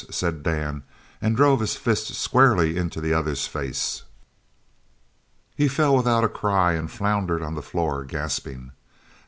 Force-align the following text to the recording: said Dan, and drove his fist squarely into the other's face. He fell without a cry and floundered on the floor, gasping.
said 0.09 0.41
Dan, 0.41 0.81
and 1.21 1.35
drove 1.35 1.59
his 1.59 1.75
fist 1.75 2.07
squarely 2.15 2.75
into 2.75 2.99
the 2.99 3.13
other's 3.13 3.45
face. 3.45 4.01
He 5.55 5.67
fell 5.67 5.95
without 5.95 6.23
a 6.23 6.27
cry 6.27 6.73
and 6.73 6.89
floundered 6.89 7.43
on 7.43 7.53
the 7.53 7.61
floor, 7.61 8.03
gasping. 8.03 8.71